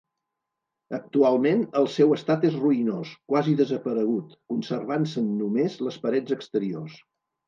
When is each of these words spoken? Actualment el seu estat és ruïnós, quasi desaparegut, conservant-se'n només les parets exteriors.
Actualment 0.97 1.59
el 1.81 1.89
seu 1.95 2.15
estat 2.15 2.47
és 2.49 2.55
ruïnós, 2.61 3.11
quasi 3.33 3.53
desaparegut, 3.59 4.31
conservant-se'n 4.55 5.29
només 5.43 5.77
les 5.89 6.01
parets 6.07 6.35
exteriors. 6.37 6.97